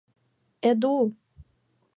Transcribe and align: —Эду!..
—Эду!.. 0.69 0.95